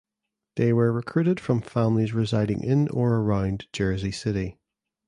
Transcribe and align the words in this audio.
They 0.55 0.73
were 0.73 0.91
recruited 0.91 1.39
from 1.39 1.61
families 1.61 2.11
residing 2.11 2.63
in 2.63 2.87
or 2.89 3.17
around 3.19 3.67
Jersey 3.71 4.11
City. 4.11 4.57